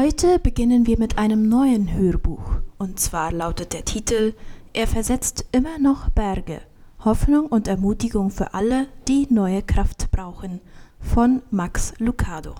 Heute 0.00 0.38
beginnen 0.38 0.86
wir 0.86 0.96
mit 0.96 1.18
einem 1.18 1.48
neuen 1.48 1.92
Hörbuch. 1.92 2.60
Und 2.78 3.00
zwar 3.00 3.32
lautet 3.32 3.72
der 3.72 3.84
Titel 3.84 4.32
Er 4.72 4.86
versetzt 4.86 5.46
immer 5.50 5.80
noch 5.80 6.08
Berge. 6.10 6.60
Hoffnung 7.04 7.46
und 7.46 7.66
Ermutigung 7.66 8.30
für 8.30 8.54
alle, 8.54 8.86
die 9.08 9.26
neue 9.28 9.60
Kraft 9.60 10.12
brauchen. 10.12 10.60
Von 11.00 11.42
Max 11.50 11.94
Lucado. 11.98 12.54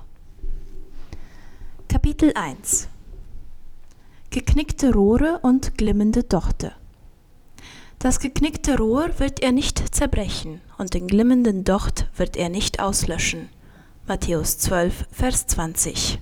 Kapitel 1.88 2.32
1 2.34 2.88
Geknickte 4.30 4.92
Rohre 4.92 5.38
und 5.40 5.78
glimmende 5.78 6.24
Dochte. 6.24 6.72
Das 8.00 8.18
geknickte 8.18 8.78
Rohr 8.78 9.10
wird 9.18 9.44
er 9.44 9.52
nicht 9.52 9.94
zerbrechen, 9.94 10.60
und 10.76 10.92
den 10.92 11.06
glimmenden 11.06 11.62
Docht 11.62 12.08
wird 12.16 12.36
er 12.36 12.48
nicht 12.48 12.80
auslöschen. 12.80 13.48
Matthäus 14.08 14.58
12, 14.58 15.06
Vers 15.12 15.46
20. 15.46 16.18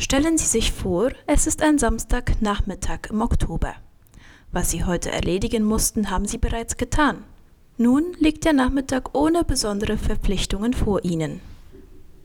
Stellen 0.00 0.38
Sie 0.38 0.46
sich 0.46 0.72
vor, 0.72 1.10
es 1.26 1.46
ist 1.46 1.62
ein 1.62 1.78
Samstagnachmittag 1.78 3.10
im 3.10 3.20
Oktober. 3.20 3.74
Was 4.50 4.70
Sie 4.70 4.84
heute 4.84 5.10
erledigen 5.10 5.62
mussten, 5.62 6.10
haben 6.10 6.24
Sie 6.24 6.38
bereits 6.38 6.78
getan. 6.78 7.22
Nun 7.76 8.14
liegt 8.18 8.46
der 8.46 8.54
Nachmittag 8.54 9.14
ohne 9.14 9.44
besondere 9.44 9.98
Verpflichtungen 9.98 10.72
vor 10.72 11.04
Ihnen. 11.04 11.42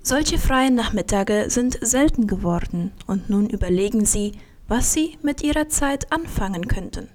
Solche 0.02 0.38
freien 0.38 0.76
Nachmittage 0.76 1.48
sind 1.50 1.78
selten 1.82 2.28
geworden, 2.28 2.94
und 3.08 3.30
nun 3.30 3.50
überlegen 3.50 4.06
Sie, 4.06 4.32
was 4.70 4.94
Sie 4.94 5.18
mit 5.22 5.44
Ihrer 5.44 5.68
Zeit 5.68 6.14
anfangen 6.14 6.70
könnten. 6.70 7.10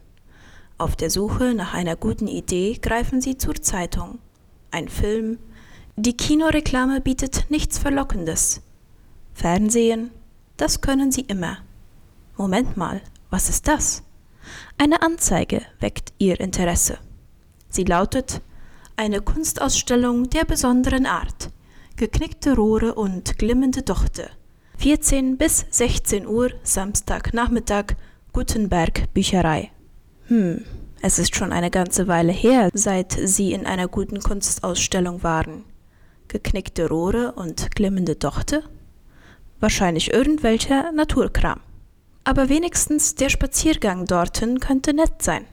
Auf 0.76 0.94
der 0.94 1.08
Suche 1.08 1.54
nach 1.54 1.72
einer 1.72 1.96
guten 1.96 2.28
Idee 2.28 2.78
greifen 2.82 3.22
Sie 3.22 3.38
zur 3.38 3.54
Zeitung. 3.54 4.18
Ein 4.70 4.90
Film. 4.90 5.38
Die 5.96 6.18
Kinoreklame 6.18 7.00
bietet 7.00 7.46
nichts 7.48 7.78
Verlockendes. 7.78 8.60
Fernsehen. 9.32 10.10
Das 10.60 10.82
können 10.82 11.10
Sie 11.10 11.22
immer. 11.22 11.56
Moment 12.36 12.76
mal, 12.76 13.00
was 13.30 13.48
ist 13.48 13.66
das? 13.66 14.02
Eine 14.76 15.00
Anzeige 15.00 15.62
weckt 15.80 16.12
Ihr 16.18 16.38
Interesse. 16.38 16.98
Sie 17.70 17.84
lautet 17.84 18.42
eine 18.94 19.22
Kunstausstellung 19.22 20.28
der 20.28 20.44
besonderen 20.44 21.06
Art. 21.06 21.48
Geknickte 21.96 22.56
Rohre 22.56 22.94
und 22.94 23.38
glimmende 23.38 23.80
Dochte. 23.80 24.28
14 24.76 25.38
bis 25.38 25.64
16 25.70 26.26
Uhr 26.26 26.50
Samstagnachmittag 26.62 27.96
Gutenberg 28.34 29.14
Bücherei. 29.14 29.70
Hm, 30.26 30.66
es 31.00 31.18
ist 31.18 31.34
schon 31.34 31.52
eine 31.52 31.70
ganze 31.70 32.06
Weile 32.06 32.32
her, 32.32 32.68
seit 32.74 33.12
Sie 33.12 33.54
in 33.54 33.64
einer 33.64 33.88
guten 33.88 34.20
Kunstausstellung 34.20 35.22
waren. 35.22 35.64
Geknickte 36.28 36.86
Rohre 36.86 37.32
und 37.32 37.74
glimmende 37.74 38.14
Dochte? 38.14 38.62
Wahrscheinlich 39.60 40.12
irgendwelcher 40.12 40.90
Naturkram. 40.92 41.60
Aber 42.24 42.48
wenigstens 42.48 43.14
der 43.14 43.28
Spaziergang 43.28 44.06
dorthin 44.06 44.58
könnte 44.58 44.94
nett 44.94 45.22
sein. 45.22 45.44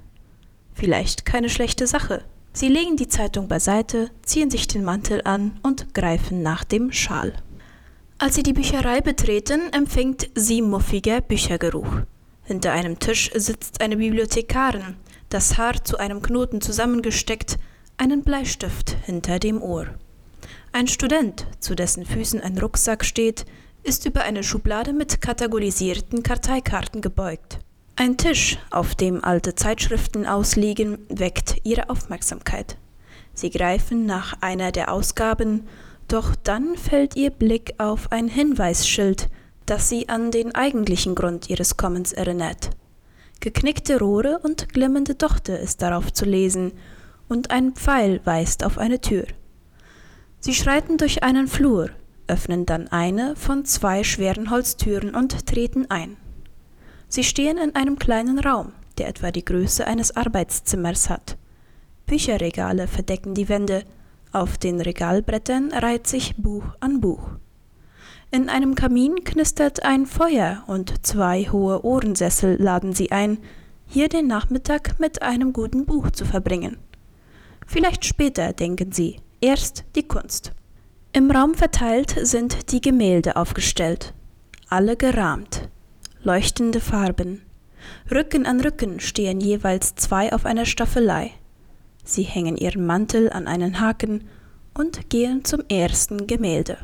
Vielleicht 0.73 1.25
keine 1.25 1.50
schlechte 1.50 1.88
Sache. 1.88 2.23
Sie 2.53 2.69
legen 2.69 2.97
die 2.97 3.08
Zeitung 3.08 3.47
beiseite, 3.47 4.09
ziehen 4.23 4.50
sich 4.50 4.67
den 4.67 4.83
Mantel 4.83 5.22
an 5.25 5.59
und 5.61 5.94
greifen 5.94 6.41
nach 6.41 6.63
dem 6.63 6.91
Schal. 6.91 7.33
Als 8.17 8.35
sie 8.35 8.44
die 8.44 8.53
Bücherei 8.53 9.02
betreten, 9.02 9.61
empfängt 9.73 10.30
sie 10.33 10.61
muffiger 10.61 11.22
Büchergeruch. 11.22 12.02
Hinter 12.45 12.72
einem 12.72 12.97
Tisch 12.97 13.30
sitzt 13.35 13.81
eine 13.81 13.97
Bibliothekarin, 13.97 14.95
das 15.30 15.58
Haar 15.58 15.83
zu 15.83 15.97
einem 15.97 16.22
Knoten 16.22 16.61
zusammengesteckt, 16.61 17.59
einen 17.97 18.23
Bleistift 18.23 18.95
hinter 19.05 19.38
dem 19.38 19.61
Ohr. 19.61 19.88
Ein 20.72 20.88
Student, 20.88 21.45
zu 21.59 21.75
dessen 21.75 22.05
Füßen 22.05 22.41
ein 22.41 22.58
Rucksack 22.58 23.03
steht, 23.03 23.45
ist 23.88 24.06
über 24.06 24.24
eine 24.24 24.44
Schublade 24.44 24.92
mit 24.92 25.22
kategorisierten 25.22 26.22
Karteikarten 26.22 27.00
gebeugt. 27.00 27.59
Ein 27.96 28.18
Tisch, 28.18 28.58
auf 28.70 28.96
dem 28.96 29.24
alte 29.24 29.56
Zeitschriften 29.56 30.25
ausliegen, 30.25 30.98
weckt 31.08 31.62
ihre 31.64 31.90
Aufmerksamkeit. 31.90 32.78
Sie 33.34 33.50
greifen 33.50 34.06
nach 34.06 34.42
einer 34.42 34.74
der 34.74 34.92
Ausgaben, 34.92 35.68
doch 36.09 36.36
dann 36.36 36.76
fällt 36.76 37.16
ihr 37.16 37.30
Blick 37.30 37.76
auf 37.78 38.12
ein 38.12 38.28
Hinweisschild, 38.28 39.30
das 39.66 39.88
sie 39.88 40.09
an 40.09 40.31
den 40.31 40.53
eigentlichen 40.53 41.16
Grund 41.16 41.50
ihres 41.50 41.78
Kommens 41.78 42.12
erinnert. 42.12 42.72
Geknickte 43.40 44.00
Rohre 44.00 44.40
und 44.44 44.68
glimmende 44.68 45.16
Dochte 45.16 45.53
ist 45.53 45.81
darauf 45.81 46.12
zu 46.12 46.26
lesen, 46.26 46.74
und 47.30 47.52
ein 47.52 47.72
Pfeil 47.74 48.20
weist 48.26 48.66
auf 48.66 48.78
eine 48.78 49.00
Tür. 49.00 49.26
Sie 50.42 50.53
schreiten 50.53 50.97
durch 50.97 51.24
einen 51.24 51.47
Flur, 51.47 51.90
öffnen 52.28 52.66
dann 52.66 52.88
eine 52.88 53.36
von 53.36 53.66
zwei 53.66 54.04
schweren 54.04 54.50
Holztüren 54.50 55.16
und 55.16 55.46
treten 55.46 55.90
ein. 55.90 56.18
Sie 57.08 57.24
stehen 57.24 57.58
in 57.58 57.76
einem 57.76 57.98
kleinen 57.98 58.40
Raum, 58.40 58.74
der 58.98 59.08
etwa 59.08 59.32
die 59.32 59.46
Größe 59.46 59.88
eines 59.88 60.16
Arbeitszimmers 60.16 61.10
hat. 61.10 61.38
Bücherregale 62.06 62.88
verdecken 62.88 63.34
die 63.34 63.50
Wände, 63.50 63.84
auf 64.32 64.58
den 64.58 64.82
Regalbrettern 64.82 65.72
reiht 65.72 66.08
sich 66.08 66.36
Buch 66.38 66.66
an 66.80 67.00
Buch. 67.00 67.30
In 68.30 68.50
einem 68.50 68.76
Kamin 68.76 69.24
knistert 69.24 69.84
ein 69.84 70.06
Feuer 70.06 70.64
und 70.68 71.06
zwei 71.06 71.44
hohe 71.46 71.86
Ohrensessel 71.86 72.62
laden 72.62 72.94
sie 72.94 73.12
ein, 73.12 73.38
hier 73.86 74.09
den 74.09 74.28
Nachmittag 74.28 75.00
mit 75.00 75.22
einem 75.22 75.54
guten 75.54 75.86
Buch 75.86 76.12
zu 76.12 76.26
verbringen. 76.26 76.78
Vielleicht 77.66 78.04
später, 78.04 78.52
denken 78.52 78.92
sie, 78.92 79.18
erst 79.40 79.86
die 79.96 80.08
Kunst. 80.08 80.52
Im 81.13 81.31
Raum 81.31 81.56
verteilt 81.56 82.16
sind 82.22 82.72
die 82.72 82.81
Gemälde 82.81 83.35
aufgestellt, 83.38 84.13
alle 84.69 84.95
gerahmt, 84.95 85.69
leuchtende 86.22 86.79
Farben. 86.79 87.41
Rücken 88.12 88.45
an 88.45 88.62
Rücken 88.62 89.00
stehen 89.00 89.40
jeweils 89.40 89.96
zwei 89.96 90.34
auf 90.34 90.46
einer 90.46 90.66
Staffelei. 90.66 91.31
Sie 92.03 92.23
hängen 92.23 92.57
ihren 92.57 92.85
Mantel 92.85 93.31
an 93.31 93.47
einen 93.47 93.79
Haken 93.79 94.28
und 94.73 95.09
gehen 95.09 95.44
zum 95.44 95.63
ersten 95.69 96.28
Gemälde. 96.28 96.78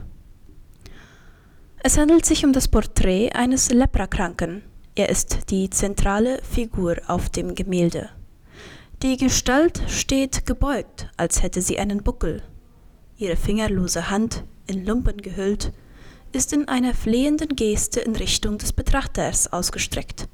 Es 1.83 1.97
handelt 1.97 2.25
sich 2.25 2.45
um 2.45 2.53
das 2.53 2.69
Porträt 2.69 3.31
eines 3.33 3.69
Leprakranken. 3.69 4.63
Er 4.95 5.09
ist 5.09 5.51
die 5.51 5.69
zentrale 5.69 6.41
Figur 6.43 6.97
auf 7.07 7.29
dem 7.29 7.55
Gemälde. 7.55 8.09
Die 9.01 9.17
Gestalt 9.17 9.83
steht 9.87 10.45
gebeugt, 10.45 11.09
als 11.17 11.43
hätte 11.43 11.61
sie 11.61 11.77
einen 11.77 12.03
Buckel. 12.03 12.41
Ihre 13.17 13.35
fingerlose 13.35 14.09
Hand, 14.09 14.43
in 14.67 14.85
Lumpen 14.85 15.21
gehüllt, 15.21 15.71
ist 16.31 16.51
in 16.51 16.67
einer 16.67 16.93
flehenden 16.93 17.55
Geste 17.55 17.99
in 17.99 18.15
Richtung 18.15 18.57
des 18.57 18.73
Betrachters 18.73 19.53
ausgestreckt. 19.53 20.27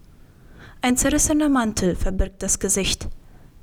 Ein 0.82 0.96
zerrissener 0.96 1.50
Mantel 1.50 1.96
verbirgt 1.96 2.42
das 2.42 2.60
Gesicht. 2.60 3.10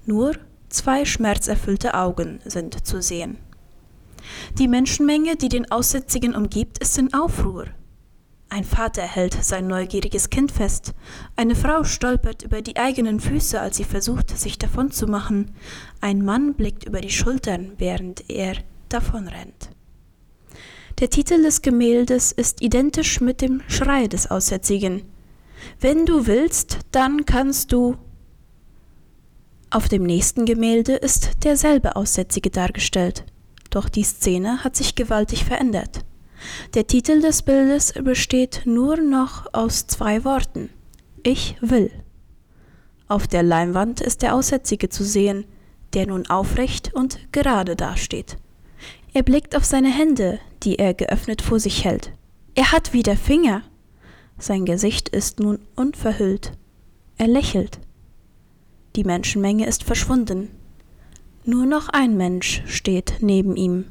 Nur 0.04 0.32
zwei 0.68 1.04
schmerzerfüllte 1.06 1.94
Augen 1.94 2.40
sind 2.44 2.86
zu 2.86 3.00
sehen. 3.00 3.38
Die 4.58 4.68
Menschenmenge, 4.68 5.36
die 5.36 5.48
den 5.48 5.70
Aussätzigen 5.70 6.34
umgibt, 6.34 6.78
ist 6.78 6.98
in 6.98 7.14
Aufruhr. 7.14 7.66
Ein 8.48 8.64
Vater 8.64 9.02
hält 9.02 9.42
sein 9.42 9.66
neugieriges 9.66 10.30
Kind 10.30 10.52
fest. 10.52 10.94
Eine 11.34 11.56
Frau 11.56 11.84
stolpert 11.84 12.42
über 12.42 12.62
die 12.62 12.76
eigenen 12.76 13.18
Füße, 13.18 13.60
als 13.60 13.76
sie 13.78 13.84
versucht, 13.84 14.36
sich 14.36 14.58
davonzumachen. 14.58 15.52
Ein 16.00 16.24
Mann 16.24 16.54
blickt 16.54 16.84
über 16.84 17.00
die 17.00 17.10
Schultern, 17.10 17.72
während 17.78 18.28
er 18.30 18.56
davonrennt. 18.88 19.70
Der 20.98 21.10
Titel 21.10 21.42
des 21.42 21.60
Gemäldes 21.60 22.32
ist 22.32 22.62
identisch 22.62 23.20
mit 23.20 23.42
dem 23.42 23.62
Schrei 23.68 24.06
des 24.06 24.30
Aussätzigen. 24.30 25.02
Wenn 25.78 26.06
du 26.06 26.26
willst, 26.26 26.78
dann 26.90 27.26
kannst 27.26 27.72
du. 27.72 27.96
Auf 29.68 29.88
dem 29.88 30.04
nächsten 30.04 30.46
Gemälde 30.46 30.94
ist 30.94 31.44
derselbe 31.44 31.96
Aussätzige 31.96 32.50
dargestellt. 32.50 33.24
Doch 33.70 33.88
die 33.88 34.04
Szene 34.04 34.64
hat 34.64 34.76
sich 34.76 34.94
gewaltig 34.94 35.44
verändert. 35.44 36.04
Der 36.74 36.86
Titel 36.86 37.20
des 37.20 37.42
Bildes 37.42 37.92
besteht 37.92 38.62
nur 38.64 38.96
noch 38.96 39.52
aus 39.52 39.86
zwei 39.86 40.24
Worten. 40.24 40.70
Ich 41.22 41.56
will. 41.60 41.90
Auf 43.08 43.26
der 43.26 43.42
Leinwand 43.42 44.00
ist 44.00 44.22
der 44.22 44.34
Aussätzige 44.34 44.88
zu 44.88 45.04
sehen, 45.04 45.44
der 45.94 46.06
nun 46.06 46.26
aufrecht 46.26 46.94
und 46.94 47.18
gerade 47.32 47.76
dasteht. 47.76 48.36
Er 49.16 49.22
blickt 49.22 49.56
auf 49.56 49.64
seine 49.64 49.88
Hände, 49.88 50.40
die 50.62 50.78
er 50.78 50.92
geöffnet 50.92 51.40
vor 51.40 51.58
sich 51.58 51.86
hält. 51.86 52.12
Er 52.54 52.70
hat 52.70 52.92
wieder 52.92 53.16
Finger. 53.16 53.62
Sein 54.36 54.66
Gesicht 54.66 55.08
ist 55.08 55.40
nun 55.40 55.58
unverhüllt. 55.74 56.52
Er 57.16 57.26
lächelt. 57.26 57.80
Die 58.94 59.04
Menschenmenge 59.04 59.66
ist 59.66 59.84
verschwunden. 59.84 60.50
Nur 61.46 61.64
noch 61.64 61.88
ein 61.88 62.18
Mensch 62.18 62.62
steht 62.66 63.14
neben 63.20 63.56
ihm. 63.56 63.86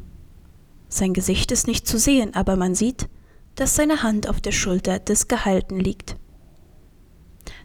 Sein 0.89 1.13
Gesicht 1.13 1.51
ist 1.51 1.65
nicht 1.65 1.87
zu 1.87 1.97
sehen, 1.97 2.35
aber 2.35 2.55
man 2.55 2.75
sieht, 2.75 3.09
dass 3.55 3.75
seine 3.75 4.03
Hand 4.03 4.29
auf 4.29 4.41
der 4.41 4.51
Schulter 4.51 4.99
des 4.99 5.27
Geheilten 5.27 5.79
liegt. 5.79 6.17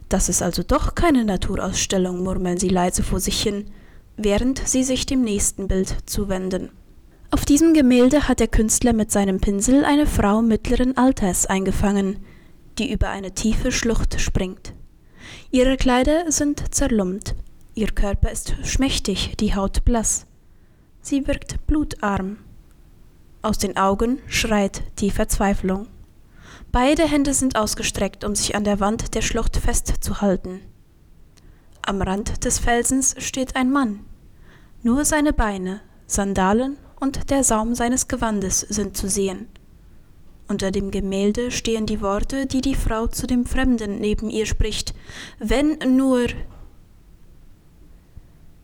Das 0.09 0.29
ist 0.29 0.41
also 0.41 0.63
doch 0.63 0.95
keine 0.95 1.25
Naturausstellung, 1.25 2.23
murmeln 2.23 2.57
sie 2.57 2.69
leise 2.69 3.03
vor 3.03 3.19
sich 3.19 3.39
hin, 3.39 3.65
während 4.17 4.67
sie 4.67 4.83
sich 4.83 5.05
dem 5.05 5.21
nächsten 5.21 5.67
Bild 5.67 5.95
zuwenden. 6.07 6.71
Auf 7.33 7.45
diesem 7.45 7.73
Gemälde 7.73 8.27
hat 8.27 8.41
der 8.41 8.49
Künstler 8.49 8.91
mit 8.91 9.09
seinem 9.09 9.39
Pinsel 9.39 9.85
eine 9.85 10.05
Frau 10.05 10.41
mittleren 10.41 10.97
Alters 10.97 11.45
eingefangen. 11.45 12.25
die 12.77 12.91
über 12.91 13.09
eine 13.09 13.33
tiefe 13.33 13.71
Schlucht 13.71 14.19
springt. 14.21 14.73
Ihre 15.51 15.75
Kleider 15.75 16.31
sind 16.31 16.73
zerlumpt, 16.73 17.35
ihr 17.75 17.89
Körper 17.89 18.31
ist 18.31 18.55
schmächtig, 18.63 19.35
die 19.39 19.53
Haut 19.53 19.83
blass. 19.83 20.25
Sie 21.01 21.27
wirkt 21.27 21.67
blutarm. 21.67 22.37
Aus 23.41 23.57
den 23.57 23.75
Augen 23.75 24.19
schreit 24.25 24.83
die 24.99 25.11
Verzweiflung. 25.11 25.87
Beide 26.71 27.03
Hände 27.03 27.33
sind 27.33 27.57
ausgestreckt, 27.57 28.23
um 28.23 28.35
sich 28.35 28.55
an 28.55 28.63
der 28.63 28.79
Wand 28.79 29.13
der 29.15 29.21
Schlucht 29.21 29.57
festzuhalten. 29.57 30.61
Am 31.81 32.01
Rand 32.01 32.45
des 32.45 32.57
Felsens 32.57 33.15
steht 33.19 33.57
ein 33.57 33.69
Mann. 33.69 34.05
Nur 34.81 35.03
seine 35.03 35.33
Beine, 35.33 35.81
Sandalen 36.07 36.77
und 37.01 37.29
der 37.31 37.43
Saum 37.43 37.75
seines 37.75 38.07
Gewandes 38.07 38.61
sind 38.61 38.95
zu 38.95 39.09
sehen. 39.09 39.47
Unter 40.47 40.71
dem 40.71 40.91
Gemälde 40.91 41.49
stehen 41.51 41.85
die 41.85 41.99
Worte, 42.01 42.45
die 42.45 42.61
die 42.61 42.75
Frau 42.75 43.07
zu 43.07 43.25
dem 43.25 43.45
Fremden 43.45 43.99
neben 43.99 44.29
ihr 44.29 44.45
spricht. 44.45 44.93
Wenn 45.39 45.77
nur. 45.97 46.27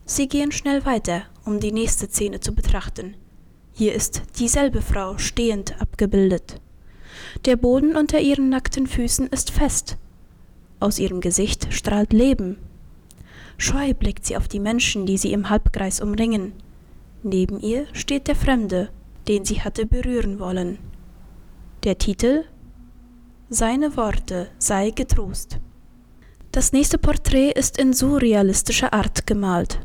Sie 0.06 0.28
gehen 0.28 0.52
schnell 0.52 0.86
weiter, 0.86 1.24
um 1.46 1.60
die 1.60 1.72
nächste 1.72 2.08
Szene 2.08 2.40
zu 2.40 2.54
betrachten. 2.54 3.16
Hier 3.74 3.94
ist 3.94 4.22
dieselbe 4.38 4.82
Frau 4.82 5.18
stehend 5.18 5.82
abgebildet. 5.82 6.62
Der 7.46 7.56
Boden 7.56 7.96
unter 7.96 8.20
ihren 8.20 8.50
nackten 8.50 8.86
Füßen 8.86 9.28
ist 9.28 9.52
fest. 9.52 9.98
Aus 10.80 11.00
ihrem 11.00 11.22
Gesicht 11.22 11.74
strahlt 11.74 12.14
Leben. 12.14 12.58
Scheu 13.58 13.94
blickt 13.94 14.26
sie 14.26 14.38
auf 14.38 14.48
die 14.48 14.60
Menschen, 14.60 15.06
die 15.06 15.18
sie 15.18 15.34
im 15.34 15.50
Halbkreis 15.50 16.02
umringen. 16.02 16.54
Neben 17.24 17.60
ihr 17.60 17.88
steht 17.94 18.28
der 18.28 18.36
Fremde, 18.36 18.90
den 19.28 19.46
sie 19.46 19.62
hatte 19.62 19.86
berühren 19.86 20.40
wollen. 20.40 20.78
Der 21.84 21.98
Titel 21.98 22.46
Seine 23.50 23.96
Worte 23.98 24.50
sei 24.60 24.92
getrost. 24.92 25.60
Das 26.52 26.74
nächste 26.74 26.98
Porträt 26.98 27.52
ist 27.52 27.78
in 27.78 27.94
surrealistischer 27.94 28.94
Art 28.94 29.28
gemalt. 29.28 29.80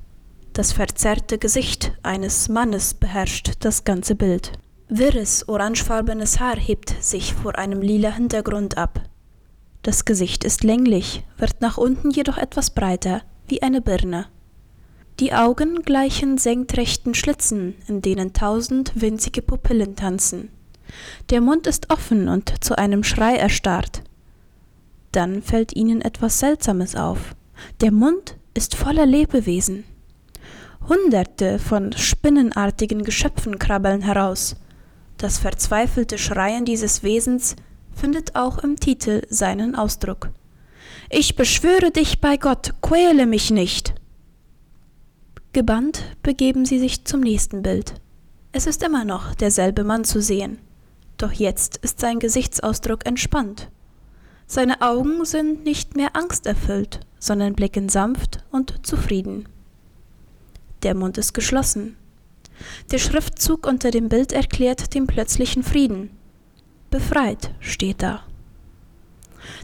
Das 0.52 0.72
verzerrte 0.72 1.38
Gesicht 1.38 1.92
eines 2.02 2.48
Mannes 2.48 2.94
beherrscht 2.94 3.52
das 3.60 3.84
ganze 3.84 4.14
Bild. 4.14 4.52
Wirres, 4.88 5.48
orangefarbenes 5.48 6.40
Haar 6.40 6.56
hebt 6.56 6.90
sich 7.02 7.32
vor 7.32 7.56
einem 7.56 7.80
lila 7.80 8.10
Hintergrund 8.10 8.76
ab. 8.76 9.00
Das 9.82 10.04
Gesicht 10.04 10.44
ist 10.44 10.62
länglich, 10.64 11.24
wird 11.38 11.60
nach 11.60 11.78
unten 11.78 12.10
jedoch 12.10 12.36
etwas 12.36 12.70
breiter, 12.70 13.22
wie 13.48 13.62
eine 13.62 13.80
Birne. 13.80 14.26
Die 15.20 15.32
Augen 15.32 15.82
gleichen 15.82 16.38
senkrechten 16.38 17.14
Schlitzen, 17.14 17.74
in 17.86 18.02
denen 18.02 18.32
tausend 18.32 18.92
winzige 19.00 19.42
Pupillen 19.42 19.94
tanzen. 19.94 20.50
Der 21.30 21.40
Mund 21.40 21.66
ist 21.66 21.90
offen 21.90 22.28
und 22.28 22.64
zu 22.64 22.76
einem 22.76 23.04
Schrei 23.04 23.36
erstarrt. 23.36 24.02
Dann 25.12 25.42
fällt 25.42 25.76
ihnen 25.76 26.00
etwas 26.00 26.38
Seltsames 26.38 26.96
auf. 26.96 27.34
Der 27.80 27.92
Mund 27.92 28.36
ist 28.54 28.74
voller 28.74 29.06
Lebewesen. 29.06 29.84
Hunderte 30.88 31.58
von 31.58 31.92
spinnenartigen 31.92 33.04
Geschöpfen 33.04 33.58
krabbeln 33.58 34.02
heraus, 34.02 34.56
das 35.22 35.38
verzweifelte 35.38 36.18
Schreien 36.18 36.64
dieses 36.64 37.04
Wesens 37.04 37.54
findet 37.94 38.34
auch 38.34 38.58
im 38.58 38.74
Titel 38.80 39.22
seinen 39.28 39.76
Ausdruck. 39.76 40.30
Ich 41.10 41.36
beschwöre 41.36 41.92
dich 41.92 42.20
bei 42.20 42.36
Gott, 42.36 42.74
quäle 42.82 43.26
mich 43.26 43.52
nicht. 43.52 43.94
Gebannt 45.52 46.02
begeben 46.22 46.64
sie 46.64 46.78
sich 46.78 47.04
zum 47.04 47.20
nächsten 47.20 47.62
Bild. 47.62 47.94
Es 48.52 48.66
ist 48.66 48.82
immer 48.82 49.04
noch 49.04 49.34
derselbe 49.34 49.84
Mann 49.84 50.04
zu 50.04 50.22
sehen, 50.22 50.58
doch 51.18 51.32
jetzt 51.32 51.76
ist 51.78 52.00
sein 52.00 52.20
Gesichtsausdruck 52.20 53.04
entspannt. 53.04 53.70
Seine 54.46 54.80
Augen 54.80 55.26
sind 55.26 55.64
nicht 55.64 55.94
mehr 55.94 56.16
angsterfüllt, 56.16 57.00
sondern 57.18 57.54
blicken 57.54 57.90
sanft 57.90 58.44
und 58.50 58.86
zufrieden. 58.86 59.46
Der 60.82 60.94
Mund 60.94 61.18
ist 61.18 61.34
geschlossen, 61.34 61.96
der 62.90 62.98
Schriftzug 62.98 63.66
unter 63.66 63.90
dem 63.90 64.08
Bild 64.08 64.32
erklärt 64.32 64.94
den 64.94 65.06
plötzlichen 65.06 65.62
Frieden. 65.62 66.10
Befreit 66.90 67.50
steht 67.60 68.02
da. 68.02 68.22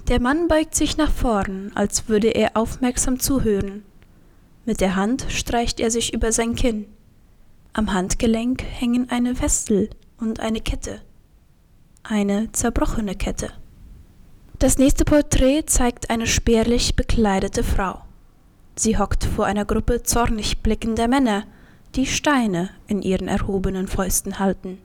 Der 0.08 0.20
Mann 0.20 0.48
beugt 0.48 0.74
sich 0.74 0.96
nach 0.96 1.12
vorn, 1.12 1.72
als 1.74 2.08
würde 2.08 2.28
er 2.28 2.56
aufmerksam 2.56 3.20
zuhören. 3.20 3.84
Mit 4.68 4.82
der 4.82 4.96
Hand 4.96 5.24
streicht 5.30 5.80
er 5.80 5.90
sich 5.90 6.12
über 6.12 6.30
sein 6.30 6.54
Kinn. 6.54 6.84
Am 7.72 7.94
Handgelenk 7.94 8.62
hängen 8.62 9.08
eine 9.08 9.40
Westel 9.40 9.88
und 10.18 10.40
eine 10.40 10.60
Kette. 10.60 11.00
Eine 12.02 12.52
zerbrochene 12.52 13.14
Kette. 13.14 13.50
Das 14.58 14.76
nächste 14.76 15.06
Porträt 15.06 15.62
zeigt 15.68 16.10
eine 16.10 16.26
spärlich 16.26 16.96
bekleidete 16.96 17.64
Frau. 17.64 18.02
Sie 18.76 18.98
hockt 18.98 19.24
vor 19.24 19.46
einer 19.46 19.64
Gruppe 19.64 20.02
zornig 20.02 20.58
blickender 20.58 21.08
Männer, 21.08 21.44
die 21.94 22.04
Steine 22.04 22.68
in 22.88 23.00
ihren 23.00 23.26
erhobenen 23.26 23.88
Fäusten 23.88 24.38
halten. 24.38 24.76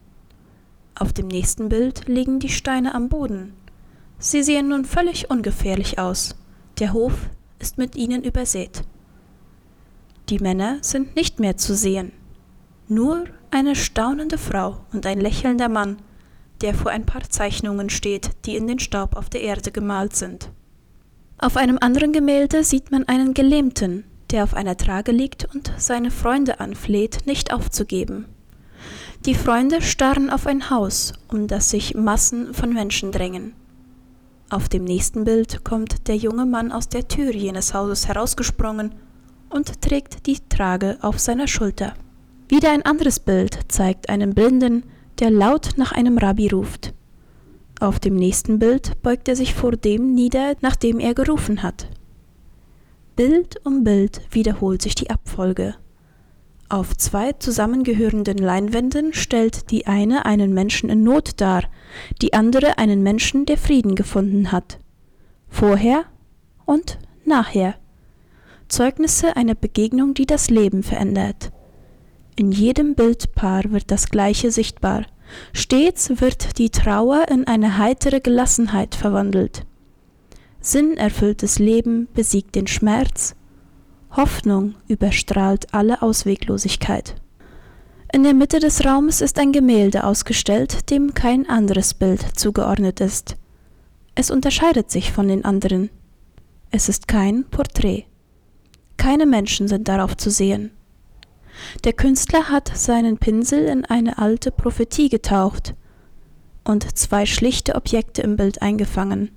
Auf 0.96 1.12
dem 1.12 1.28
nächsten 1.28 1.68
Bild 1.68 2.08
liegen 2.08 2.40
die 2.40 2.48
Steine 2.48 2.96
am 2.96 3.10
Boden. 3.10 3.52
Sie 4.18 4.44
sehen 4.44 4.70
nun 4.70 4.86
völlig 4.86 5.30
ungefährlich 5.30 6.00
aus. 6.00 6.38
Der 6.80 6.94
Hof 6.94 7.30
ist 7.60 7.78
mit 7.78 7.98
ihnen 7.98 8.24
übersät. 8.24 8.86
Die 10.30 10.40
Männer 10.40 10.78
sind 10.82 11.16
nicht 11.16 11.40
mehr 11.40 11.58
zu 11.58 11.76
sehen. 11.76 12.14
Nur 12.88 13.26
eine 13.52 13.76
staunende 13.76 14.38
Frau 14.38 14.78
und 14.94 15.06
ein 15.06 15.20
lächelnder 15.20 15.68
Mann, 15.68 15.98
der 16.62 16.74
vor 16.74 16.92
ein 16.92 17.06
paar 17.06 17.24
Zeichnungen 17.30 17.90
steht, 17.90 18.32
die 18.46 18.56
in 18.56 18.68
den 18.68 18.80
Staub 18.80 19.18
auf 19.18 19.30
der 19.30 19.42
Erde 19.42 19.72
gemalt 19.72 20.16
sind. 20.16 20.50
Auf 21.38 21.58
einem 21.58 21.78
anderen 21.82 22.14
Gemälde 22.14 22.64
sieht 22.64 22.90
man 22.90 23.08
einen 23.08 23.34
Gelähmten, 23.34 24.06
der 24.32 24.46
auf 24.46 24.54
einer 24.54 24.78
Trage 24.78 25.12
liegt 25.12 25.54
und 25.54 25.74
seine 25.78 26.10
Freunde 26.10 26.62
anfleht, 26.62 27.26
nicht 27.26 27.52
aufzugeben. 27.54 28.26
Die 29.26 29.36
Freunde 29.36 29.82
starren 29.82 30.30
auf 30.30 30.48
ein 30.48 30.70
Haus, 30.70 31.14
um 31.28 31.48
das 31.48 31.70
sich 31.70 31.96
Massen 31.96 32.54
von 32.54 32.74
Menschen 32.74 33.12
drängen. 33.12 33.54
Auf 34.50 34.70
dem 34.70 34.86
nächsten 34.86 35.26
Bild 35.26 35.66
kommt 35.66 36.08
der 36.08 36.16
junge 36.16 36.46
Mann 36.46 36.72
aus 36.72 36.88
der 36.88 37.08
Tür 37.08 37.34
jenes 37.34 37.74
Hauses 37.74 38.08
herausgesprungen 38.08 38.94
und 39.54 39.82
trägt 39.82 40.26
die 40.26 40.40
Trage 40.50 40.98
auf 41.02 41.20
seiner 41.20 41.48
Schulter. 41.48 41.94
Wieder 42.50 42.72
ein 42.72 42.84
anderes 42.84 43.20
Bild 43.20 43.60
zeigt 43.68 44.10
einen 44.10 44.34
Blinden, 44.34 44.84
der 45.20 45.32
laut 45.32 45.72
nach 45.78 45.92
einem 45.92 46.18
Rabbi 46.18 46.50
ruft. 46.50 46.94
Auf 47.80 48.00
dem 48.00 48.16
nächsten 48.16 48.60
Bild 48.60 49.02
beugt 49.02 49.28
er 49.28 49.36
sich 49.36 49.54
vor 49.54 49.74
dem 49.74 50.14
nieder, 50.14 50.56
nach 50.62 50.76
dem 50.76 51.00
er 51.00 51.14
gerufen 51.14 51.64
hat. 51.64 51.88
Bild 53.16 53.64
um 53.66 53.84
Bild 53.84 54.22
wiederholt 54.32 54.82
sich 54.82 54.96
die 54.96 55.10
Abfolge. 55.10 55.76
Auf 56.70 56.98
zwei 56.98 57.34
zusammengehörenden 57.34 58.38
Leinwänden 58.38 59.14
stellt 59.14 59.70
die 59.70 59.86
eine 59.86 60.26
einen 60.26 60.54
Menschen 60.54 60.90
in 60.90 61.04
Not 61.04 61.40
dar, 61.40 61.64
die 62.22 62.34
andere 62.34 62.80
einen 62.80 63.04
Menschen, 63.04 63.46
der 63.46 63.58
Frieden 63.58 63.96
gefunden 63.96 64.52
hat. 64.52 64.80
Vorher 65.50 66.06
und 66.66 66.98
nachher. 67.26 67.76
Zeugnisse 68.74 69.36
einer 69.36 69.54
Begegnung, 69.54 70.16
die 70.16 70.26
das 70.26 70.50
Leben 70.50 70.82
verändert. 70.82 71.52
In 72.36 72.52
jedem 72.52 72.96
Bildpaar 72.96 73.66
wird 73.66 73.92
das 73.92 74.10
Gleiche 74.10 74.50
sichtbar. 74.50 75.06
Stets 75.54 76.20
wird 76.20 76.58
die 76.58 76.72
Trauer 76.72 77.26
in 77.30 77.46
eine 77.46 77.78
heitere 77.78 78.20
Gelassenheit 78.20 78.96
verwandelt. 78.96 79.68
Sinnerfülltes 80.60 81.60
Leben 81.60 82.08
besiegt 82.16 82.56
den 82.56 82.66
Schmerz, 82.66 83.36
Hoffnung 84.16 84.74
überstrahlt 84.88 85.72
alle 85.72 86.02
Ausweglosigkeit. 86.02 87.14
In 88.12 88.24
der 88.24 88.34
Mitte 88.34 88.60
des 88.60 88.84
Raumes 88.84 89.22
ist 89.22 89.38
ein 89.38 89.52
Gemälde 89.52 90.04
ausgestellt, 90.04 90.90
dem 90.90 91.14
kein 91.14 91.48
anderes 91.48 91.94
Bild 91.94 92.26
zugeordnet 92.40 93.02
ist. 93.02 93.36
Es 94.16 94.32
unterscheidet 94.32 94.90
sich 94.90 95.12
von 95.12 95.28
den 95.28 95.46
anderen. 95.46 95.92
Es 96.72 96.90
ist 96.90 97.08
kein 97.08 97.46
Porträt. 97.52 98.06
Keine 98.98 99.26
Menschen 99.26 99.68
sind 99.68 99.88
darauf 99.88 100.18
zu 100.18 100.30
sehen. 100.30 100.72
Der 101.84 101.94
Künstler 101.94 102.50
hat 102.50 102.72
seinen 102.76 103.18
Pinsel 103.18 103.66
in 103.66 103.86
eine 103.86 104.18
alte 104.18 104.52
Prophetie 104.52 105.10
getaucht 105.10 105.74
und 106.64 106.98
zwei 106.98 107.26
schlichte 107.26 107.76
Objekte 107.76 108.22
im 108.22 108.38
Bild 108.38 108.62
eingefangen 108.62 109.32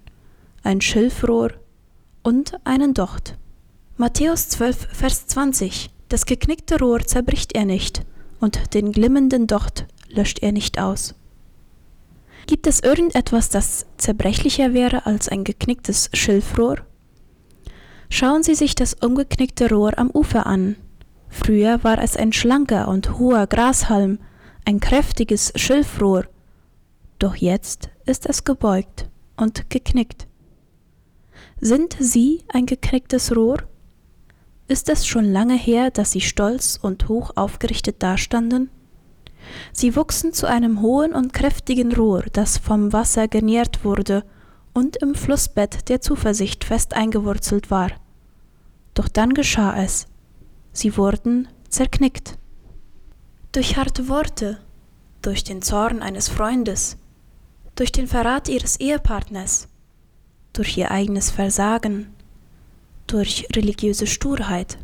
ein 0.67 0.81
Schilfrohr 0.81 1.53
und 2.25 2.59
einen 2.65 2.93
Docht. 2.93 3.39
Matthäus 3.97 4.49
12, 4.49 4.89
Vers 4.93 5.29
20. 5.29 5.91
Das 6.09 6.27
geknickte 6.27 6.81
Rohr 6.81 7.05
zerbricht 7.05 7.55
er 7.55 7.65
nicht, 7.65 8.03
und 8.41 8.75
den 8.75 8.91
glimmenden 8.91 9.47
Docht 9.47 9.87
löscht 10.09 10.41
er 10.41 10.51
nicht 10.51 10.81
aus. 10.81 11.15
Gibt 12.49 12.67
es 12.67 12.81
irgendetwas, 12.81 13.49
das 13.49 13.87
zerbrechlicher 13.97 14.75
wäre 14.75 15.07
als 15.07 15.29
ein 15.29 15.45
geknicktes 15.45 16.11
Schilfrohr? 16.13 16.79
Schauen 18.09 18.43
Sie 18.43 18.55
sich 18.55 18.75
das 18.75 18.95
umgeknickte 18.95 19.69
Rohr 19.69 19.99
am 19.99 20.11
Ufer 20.11 20.47
an. 20.47 20.77
Früher 21.29 21.83
war 21.85 22.03
es 22.03 22.17
ein 22.17 22.33
schlanker 22.33 22.89
und 22.89 23.19
hoher 23.19 23.47
Grashalm, 23.47 24.19
ein 24.65 24.81
kräftiges 24.81 25.53
Schilfrohr, 25.57 26.25
doch 27.19 27.37
jetzt 27.37 27.91
ist 28.05 28.27
es 28.27 28.45
gebeugt 28.45 29.09
und 29.37 29.71
geknickt. 29.71 30.27
Sind 31.61 31.97
Sie 31.99 32.45
ein 32.49 32.67
geknicktes 32.67 33.35
Rohr? 33.35 33.59
Ist 34.69 34.89
es 34.89 35.07
schon 35.07 35.25
lange 35.25 35.57
her, 35.57 35.91
dass 35.91 36.13
Sie 36.13 36.21
stolz 36.21 36.79
und 36.81 37.09
hoch 37.09 37.33
aufgerichtet 37.37 38.03
dastanden? 38.03 38.71
Sie 39.73 39.95
wuchsen 39.97 40.33
zu 40.33 40.47
einem 40.47 40.81
hohen 40.83 41.15
und 41.15 41.33
kräftigen 41.33 41.93
Rohr, 41.93 42.25
das 42.33 42.59
vom 42.59 42.93
Wasser 42.93 43.29
genährt 43.29 43.85
wurde 43.85 44.25
und 44.77 44.97
im 44.97 45.15
Flussbett 45.15 45.89
der 45.89 46.03
Zuversicht 46.03 46.63
fest 46.63 46.93
eingewurzelt 46.93 47.71
war. 47.71 47.93
Doch 48.93 49.09
dann 49.09 49.33
geschah 49.33 49.83
es. 49.83 50.07
Sie 50.73 50.99
wurden 50.99 51.49
zerknickt. 51.71 52.37
Durch 53.53 53.79
harte 53.79 54.07
Worte, 54.11 54.59
durch 55.23 55.45
den 55.45 55.63
Zorn 55.63 56.03
eines 56.03 56.29
Freundes, 56.29 56.99
durch 57.75 57.91
den 57.91 58.07
Verrat 58.07 58.51
ihres 58.51 58.79
Ehepartners, 58.79 59.69
durch 60.53 60.77
ihr 60.77 60.91
eigenes 60.91 61.31
Versagen, 61.31 62.15
durch 63.07 63.49
religiöse 63.57 64.07
Sturheit. 64.07 64.77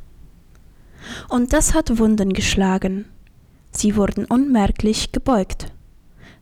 Und 1.28 1.52
das 1.52 1.74
hat 1.74 1.98
Wunden 1.98 2.32
geschlagen. 2.32 3.04
Sie 3.72 3.94
wurden 3.94 4.24
unmerklich 4.24 5.12
gebeugt. 5.12 5.70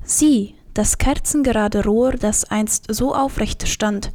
Sie, 0.04 0.54
das 0.74 0.98
kerzengerade 0.98 1.84
Rohr, 1.84 2.12
das 2.12 2.44
einst 2.44 2.86
so 2.88 3.14
aufrecht 3.14 3.66
stand, 3.68 4.12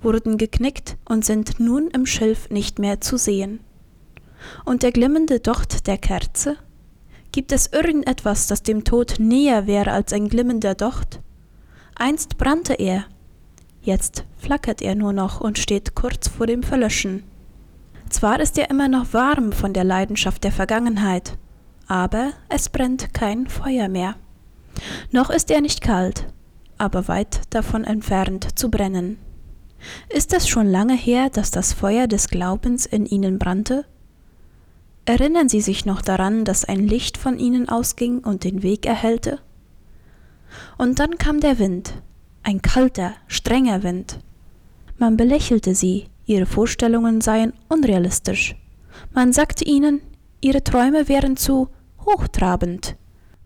wurden 0.00 0.38
geknickt 0.38 0.96
und 1.08 1.24
sind 1.24 1.60
nun 1.60 1.88
im 1.88 2.06
Schilf 2.06 2.50
nicht 2.50 2.78
mehr 2.78 3.00
zu 3.00 3.16
sehen. 3.16 3.60
Und 4.64 4.82
der 4.82 4.92
glimmende 4.92 5.40
Docht 5.40 5.86
der 5.86 5.98
Kerze? 5.98 6.56
Gibt 7.30 7.52
es 7.52 7.68
irgendetwas, 7.68 8.46
das 8.46 8.62
dem 8.62 8.84
Tod 8.84 9.14
näher 9.18 9.66
wäre 9.66 9.92
als 9.92 10.12
ein 10.12 10.28
glimmender 10.28 10.74
Docht? 10.74 11.20
Einst 11.94 12.36
brannte 12.36 12.74
er, 12.74 13.04
jetzt 13.82 14.24
flackert 14.38 14.82
er 14.82 14.94
nur 14.94 15.12
noch 15.12 15.40
und 15.40 15.58
steht 15.58 15.94
kurz 15.94 16.28
vor 16.28 16.46
dem 16.46 16.62
Verlöschen. 16.62 17.22
Zwar 18.10 18.40
ist 18.40 18.58
er 18.58 18.68
immer 18.68 18.88
noch 18.88 19.14
warm 19.14 19.52
von 19.52 19.72
der 19.72 19.84
Leidenschaft 19.84 20.44
der 20.44 20.52
Vergangenheit, 20.52 21.38
aber 21.86 22.32
es 22.48 22.68
brennt 22.68 23.14
kein 23.14 23.46
Feuer 23.46 23.88
mehr. 23.88 24.16
Noch 25.10 25.30
ist 25.30 25.50
er 25.50 25.60
nicht 25.60 25.80
kalt, 25.80 26.26
aber 26.78 27.08
weit 27.08 27.42
davon 27.50 27.84
entfernt 27.84 28.58
zu 28.58 28.70
brennen. 28.70 29.18
Ist 30.08 30.32
es 30.32 30.48
schon 30.48 30.66
lange 30.66 30.94
her, 30.94 31.30
dass 31.30 31.50
das 31.50 31.72
Feuer 31.72 32.06
des 32.06 32.28
Glaubens 32.28 32.86
in 32.86 33.06
ihnen 33.06 33.38
brannte? 33.38 33.84
Erinnern 35.04 35.48
Sie 35.48 35.60
sich 35.60 35.84
noch 35.84 36.00
daran, 36.00 36.44
dass 36.44 36.64
ein 36.64 36.86
Licht 36.86 37.16
von 37.16 37.38
ihnen 37.38 37.68
ausging 37.68 38.20
und 38.20 38.44
den 38.44 38.62
Weg 38.62 38.86
erhellte? 38.86 39.40
Und 40.78 41.00
dann 41.00 41.18
kam 41.18 41.40
der 41.40 41.58
Wind, 41.58 41.94
ein 42.42 42.62
kalter, 42.62 43.14
strenger 43.26 43.82
Wind. 43.82 44.20
Man 44.98 45.16
belächelte 45.16 45.74
sie, 45.74 46.06
ihre 46.26 46.46
Vorstellungen 46.46 47.20
seien 47.20 47.52
unrealistisch. 47.68 48.54
Man 49.12 49.32
sagte 49.32 49.64
ihnen, 49.64 50.00
ihre 50.40 50.62
Träume 50.62 51.08
wären 51.08 51.36
zu 51.36 51.68
hochtrabend. 52.04 52.96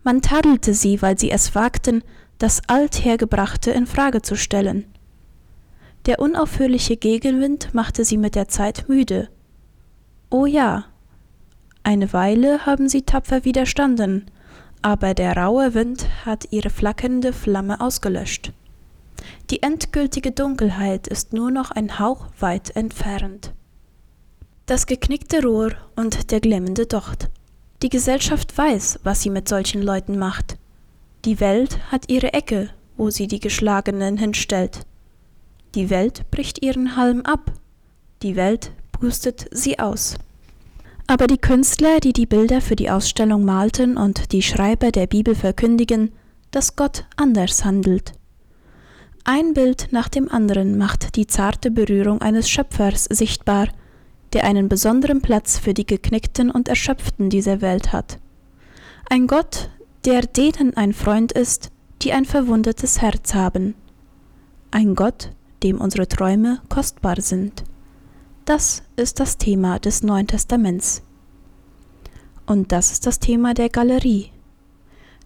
Man 0.07 0.21
tadelte 0.21 0.73
sie, 0.73 1.01
weil 1.01 1.19
sie 1.19 1.31
es 1.31 1.53
wagten, 1.53 2.01
das 2.37 2.61
Althergebrachte 2.67 3.71
in 3.71 3.85
Frage 3.85 4.21
zu 4.21 4.37
stellen. 4.37 4.85
Der 6.05 6.19
unaufhörliche 6.19 6.95
Gegenwind 6.95 7.73
machte 7.73 8.05
sie 8.05 8.15
mit 8.15 8.33
der 8.33 8.47
Zeit 8.47 8.85
müde. 8.87 9.27
Oh 10.29 10.45
ja, 10.45 10.85
eine 11.83 12.13
Weile 12.13 12.65
haben 12.65 12.87
sie 12.87 13.01
tapfer 13.01 13.43
widerstanden, 13.43 14.31
aber 14.81 15.13
der 15.13 15.35
raue 15.35 15.73
Wind 15.73 16.07
hat 16.25 16.47
ihre 16.51 16.69
flackernde 16.69 17.33
Flamme 17.33 17.81
ausgelöscht. 17.81 18.53
Die 19.49 19.61
endgültige 19.61 20.31
Dunkelheit 20.31 21.09
ist 21.09 21.33
nur 21.33 21.51
noch 21.51 21.71
ein 21.71 21.99
Hauch 21.99 22.27
weit 22.39 22.73
entfernt. 22.77 23.51
Das 24.67 24.85
geknickte 24.85 25.43
Rohr 25.43 25.73
und 25.97 26.31
der 26.31 26.39
glimmende 26.39 26.85
Docht. 26.85 27.29
Die 27.83 27.89
Gesellschaft 27.89 28.57
weiß, 28.57 29.01
was 29.03 29.21
sie 29.21 29.29
mit 29.29 29.47
solchen 29.47 29.83
Leuten 29.83 30.17
macht. 30.17 30.57
Die 31.25 31.39
Welt 31.39 31.77
hat 31.91 32.09
ihre 32.09 32.33
Ecke, 32.33 32.69
wo 32.95 33.11
sie 33.11 33.27
die 33.27 33.39
Geschlagenen 33.39 34.17
hinstellt. 34.17 34.81
Die 35.75 35.91
Welt 35.91 36.29
bricht 36.31 36.63
ihren 36.63 36.95
Halm 36.95 37.21
ab. 37.21 37.51
Die 38.23 38.35
Welt 38.35 38.71
pustet 38.91 39.47
sie 39.51 39.77
aus. 39.77 40.15
Aber 41.05 41.27
die 41.27 41.37
Künstler, 41.37 41.99
die 41.99 42.13
die 42.13 42.25
Bilder 42.25 42.61
für 42.61 42.75
die 42.75 42.89
Ausstellung 42.89 43.45
malten 43.45 43.95
und 43.95 44.31
die 44.31 44.41
Schreiber 44.41 44.91
der 44.91 45.05
Bibel 45.05 45.35
verkündigen, 45.35 46.11
dass 46.49 46.75
Gott 46.75 47.05
anders 47.15 47.63
handelt. 47.63 48.13
Ein 49.23 49.53
Bild 49.53 49.89
nach 49.91 50.09
dem 50.09 50.31
anderen 50.31 50.77
macht 50.77 51.15
die 51.15 51.27
zarte 51.27 51.69
Berührung 51.69 52.21
eines 52.21 52.49
Schöpfers 52.49 53.05
sichtbar, 53.05 53.67
der 54.37 54.45
einen 54.45 54.69
besonderen 54.69 55.19
Platz 55.19 55.57
für 55.57 55.73
die 55.73 55.87
Geknickten 55.87 56.51
und 56.51 56.69
Erschöpften 56.69 57.31
dieser 57.31 57.59
Welt 57.59 57.91
hat. 57.91 58.19
Ein 59.09 59.25
Gott, 59.25 59.71
der 60.05 60.21
denen 60.21 60.77
ein 60.77 60.93
Freund 60.93 61.31
ist, 61.31 61.71
die 62.03 62.13
ein 62.13 62.23
verwundetes 62.23 63.01
Herz 63.01 63.33
haben. 63.33 63.73
Ein 64.69 64.93
Gott, 64.93 65.31
dem 65.63 65.81
unsere 65.81 66.07
Träume 66.07 66.61
kostbar 66.69 67.19
sind. 67.19 67.63
Das 68.45 68.83
ist 68.95 69.19
das 69.19 69.39
Thema 69.39 69.79
des 69.79 70.03
Neuen 70.03 70.27
Testaments. 70.27 71.01
Und 72.45 72.71
das 72.71 72.91
ist 72.91 73.07
das 73.07 73.17
Thema 73.17 73.55
der 73.55 73.69
Galerie. 73.69 74.29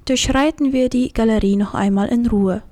Durchreiten 0.05 0.71
wir 0.71 0.87
die 0.87 1.11
Galerie 1.11 1.57
noch 1.57 1.73
einmal 1.73 2.07
in 2.07 2.27
Ruhe. 2.27 2.63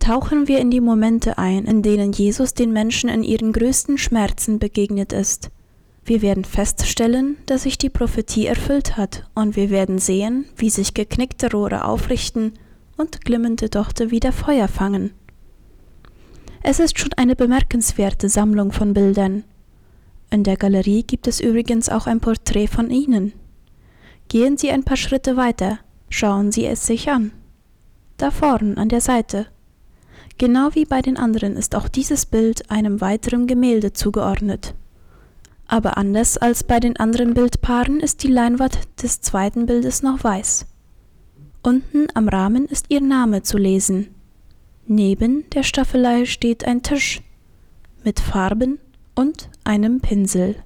Tauchen 0.00 0.48
wir 0.48 0.58
in 0.58 0.70
die 0.70 0.80
Momente 0.80 1.38
ein, 1.38 1.66
in 1.66 1.82
denen 1.82 2.12
Jesus 2.12 2.54
den 2.54 2.72
Menschen 2.72 3.08
in 3.08 3.22
ihren 3.22 3.52
größten 3.52 3.98
Schmerzen 3.98 4.58
begegnet 4.58 5.12
ist. 5.12 5.50
Wir 6.04 6.22
werden 6.22 6.44
feststellen, 6.44 7.36
dass 7.46 7.62
sich 7.62 7.78
die 7.78 7.90
Prophetie 7.90 8.46
erfüllt 8.46 8.96
hat, 8.96 9.28
und 9.34 9.56
wir 9.56 9.70
werden 9.70 9.98
sehen, 9.98 10.46
wie 10.56 10.70
sich 10.70 10.94
geknickte 10.94 11.50
Rohre 11.52 11.84
aufrichten 11.84 12.54
und 12.96 13.24
glimmende 13.24 13.68
Dochte 13.68 14.10
wieder 14.10 14.32
Feuer 14.32 14.66
fangen. 14.66 15.12
Es 16.62 16.80
ist 16.80 16.98
schon 16.98 17.12
eine 17.14 17.36
bemerkenswerte 17.36 18.28
Sammlung 18.28 18.72
von 18.72 18.94
Bildern. 18.94 19.44
In 20.30 20.44
der 20.44 20.56
Galerie 20.56 21.02
gibt 21.02 21.26
es 21.26 21.40
übrigens 21.40 21.88
auch 21.88 22.06
ein 22.06 22.20
Porträt 22.20 22.68
von 22.68 22.90
Ihnen. 22.90 23.32
Gehen 24.28 24.56
Sie 24.56 24.70
ein 24.70 24.84
paar 24.84 24.96
Schritte 24.96 25.36
weiter, 25.36 25.78
schauen 26.08 26.52
Sie 26.52 26.64
es 26.64 26.86
sich 26.86 27.10
an. 27.10 27.32
Da 28.16 28.30
vorn 28.30 28.78
an 28.78 28.88
der 28.88 29.00
Seite. 29.00 29.46
Genau 30.40 30.70
wie 30.72 30.86
bei 30.86 31.02
den 31.02 31.18
anderen 31.18 31.54
ist 31.54 31.74
auch 31.74 31.86
dieses 31.86 32.24
Bild 32.24 32.70
einem 32.70 33.02
weiteren 33.02 33.46
Gemälde 33.46 33.92
zugeordnet. 33.92 34.74
Aber 35.66 35.98
anders 35.98 36.38
als 36.38 36.64
bei 36.64 36.80
den 36.80 36.96
anderen 36.96 37.34
Bildpaaren 37.34 38.00
ist 38.00 38.22
die 38.22 38.28
Leinwand 38.28 38.78
des 39.02 39.20
zweiten 39.20 39.66
Bildes 39.66 40.02
noch 40.02 40.24
weiß. 40.24 40.64
Unten 41.62 42.06
am 42.14 42.26
Rahmen 42.26 42.64
ist 42.64 42.86
ihr 42.88 43.02
Name 43.02 43.42
zu 43.42 43.58
lesen. 43.58 44.14
Neben 44.86 45.44
der 45.50 45.62
Staffelei 45.62 46.24
steht 46.24 46.64
ein 46.64 46.82
Tisch 46.82 47.20
mit 48.02 48.18
Farben 48.18 48.78
und 49.14 49.50
einem 49.64 50.00
Pinsel. 50.00 50.56